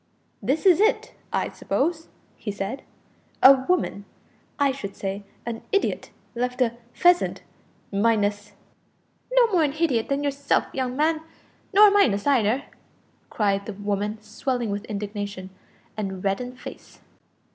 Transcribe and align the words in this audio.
"This 0.41 0.65
is 0.65 0.79
it, 0.81 1.13
I 1.31 1.49
suppose," 1.49 2.07
he 2.35 2.51
said. 2.51 2.81
"`A 3.43 3.69
woman 3.69 4.05
I 4.57 4.71
should 4.71 4.95
say 4.95 5.21
an 5.45 5.61
idiot 5.71 6.09
left 6.33 6.59
a 6.59 6.73
pheasant, 6.91 7.43
minus'" 7.91 8.53
"No 9.31 9.51
more 9.51 9.63
a 9.63 9.67
hidyot 9.69 10.09
than 10.09 10.23
yourself, 10.23 10.65
young 10.73 10.97
man, 10.97 11.21
nor 11.71 11.89
a 11.89 11.91
minus 11.91 12.25
neither," 12.25 12.63
cried 13.29 13.67
the 13.67 13.73
woman, 13.73 14.19
swelling 14.23 14.71
with 14.71 14.85
indignation, 14.85 15.51
and 15.95 16.23
red 16.23 16.41
in 16.41 16.49
the 16.49 16.55
face. 16.57 16.99